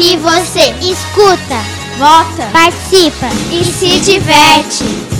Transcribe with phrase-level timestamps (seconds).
[0.00, 1.60] Aqui você escuta,
[1.98, 5.19] vota, participa e se diverte.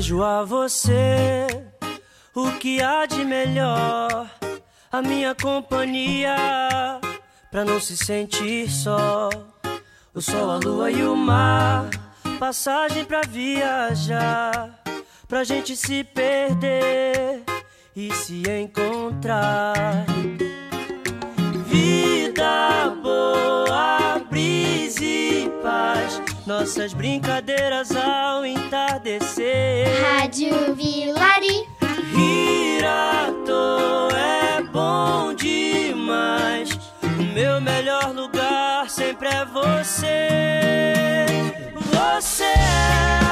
[0.00, 1.46] Desejo a você
[2.34, 4.30] o que há de melhor,
[4.90, 6.34] a minha companhia,
[7.50, 9.28] pra não se sentir só.
[10.14, 11.90] O sol, a lua e o mar,
[12.38, 14.82] passagem pra viajar,
[15.28, 17.42] pra gente se perder
[17.94, 20.06] e se encontrar.
[26.50, 29.86] Nossas brincadeiras ao entardecer.
[30.02, 31.68] Rádio Vilari.
[32.12, 36.70] Hirato é bom demais.
[37.04, 40.26] O meu melhor lugar sempre é você.
[41.92, 43.29] Você é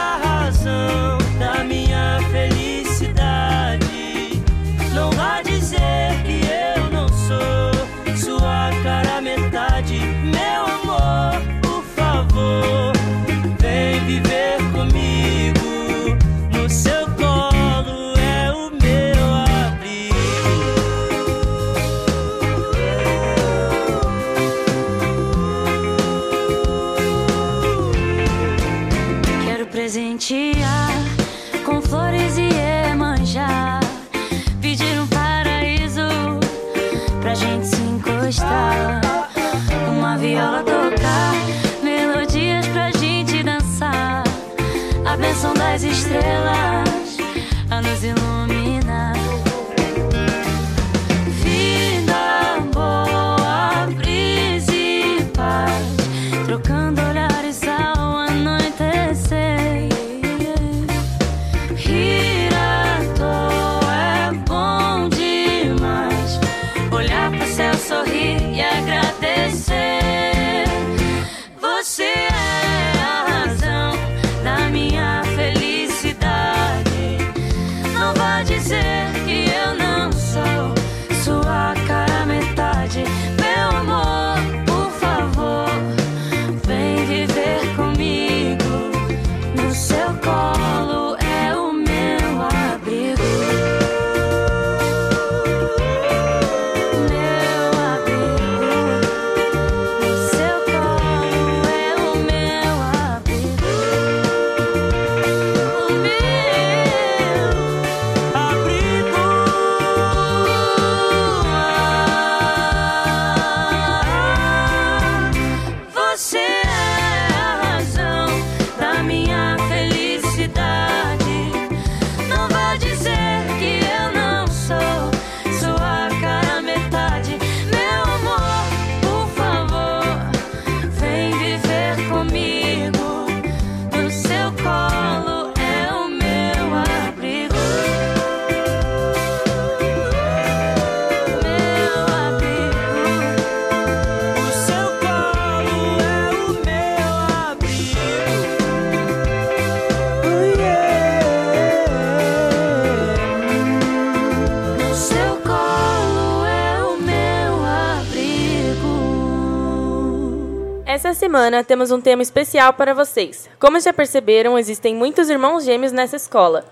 [161.29, 163.51] semana temos um tema especial para vocês.
[163.61, 166.65] Como já perceberam, existem muitos irmãos gêmeos nessa escola.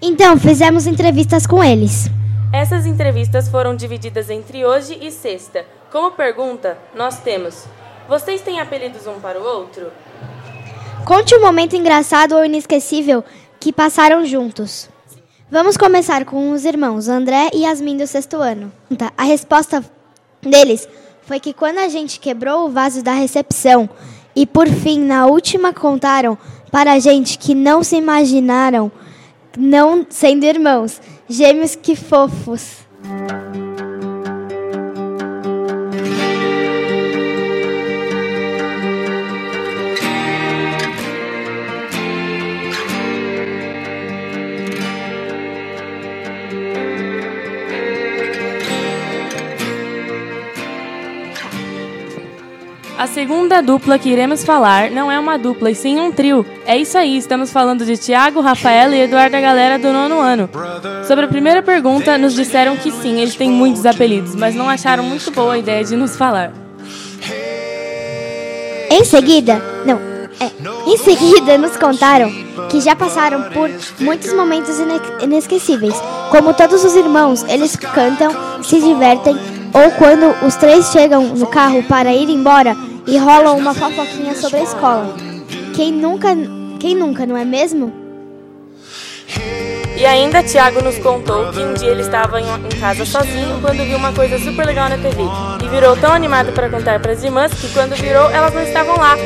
[0.00, 2.08] Então, fizemos entrevistas com eles.
[2.52, 5.66] Essas entrevistas foram divididas entre hoje e sexta.
[5.90, 7.64] Como pergunta, nós temos:
[8.08, 9.90] Vocês têm apelidos um para o outro?
[11.04, 13.24] Conte um momento engraçado ou inesquecível
[13.58, 14.88] que passaram juntos.
[15.50, 18.70] Vamos começar com os irmãos André e Yasmin do sexto ano.
[18.96, 19.84] Tá, A resposta
[20.40, 20.88] deles
[21.26, 23.88] foi que quando a gente quebrou o vaso da recepção
[24.36, 26.36] e por fim na última contaram
[26.70, 28.90] para a gente que não se imaginaram
[29.56, 32.78] não sendo irmãos, gêmeos que fofos.
[53.04, 56.44] A segunda dupla que iremos falar não é uma dupla, e sim um trio.
[56.64, 60.48] É isso aí, estamos falando de Tiago, Rafaela e Eduardo, a galera do nono ano.
[61.06, 65.04] Sobre a primeira pergunta, nos disseram que sim, eles têm muitos apelidos, mas não acharam
[65.04, 66.54] muito boa a ideia de nos falar.
[68.90, 70.00] Em seguida, não,
[70.40, 70.50] é,
[70.90, 72.32] em seguida nos contaram
[72.70, 75.94] que já passaram por muitos momentos ine inesquecíveis.
[76.30, 78.30] Como todos os irmãos, eles cantam,
[78.62, 79.36] se divertem,
[79.74, 82.74] ou quando os três chegam no carro para ir embora
[83.06, 85.14] e rolam uma fofoquinha sobre a escola.
[85.74, 86.28] Quem nunca,
[86.78, 87.92] quem nunca, não é mesmo?
[89.96, 93.96] E ainda Tiago nos contou que um dia ele estava em casa sozinho quando viu
[93.96, 95.22] uma coisa super legal na TV
[95.62, 98.96] e virou tão animado para contar para as irmãs que quando virou elas não estavam
[98.96, 99.16] lá.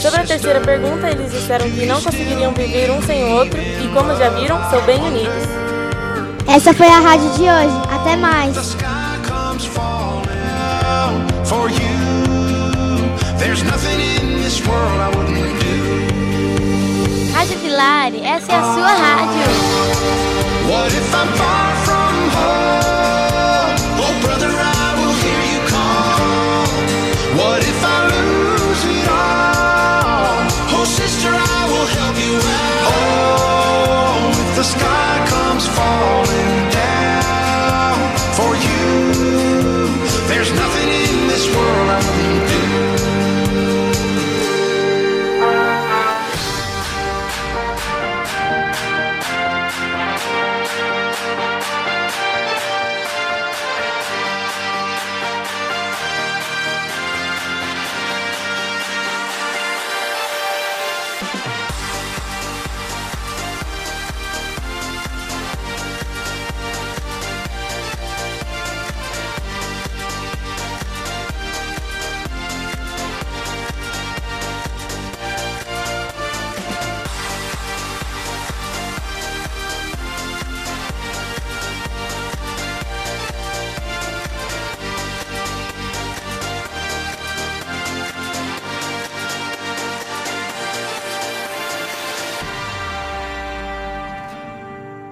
[0.00, 3.88] Sobre a terceira pergunta, eles disseram que não conseguiriam viver um sem o outro e,
[3.88, 5.42] como já viram, são bem unidos.
[6.46, 7.82] Essa foi a rádio de hoje.
[7.90, 8.76] Até mais.
[17.32, 19.42] Rádio Vilari, essa é a sua rádio.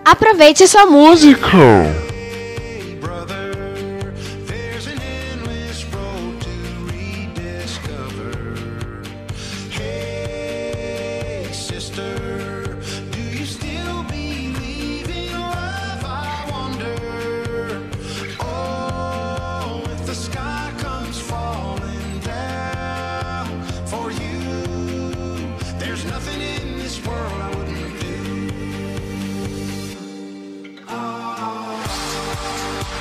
[0.07, 2.06] Aproveite sua música.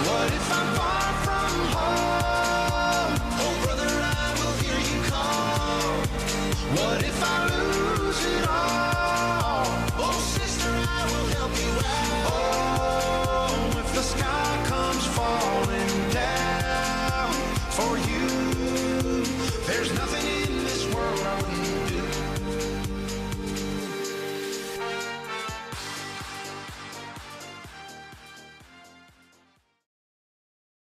[0.04, 1.35] What if I'm far from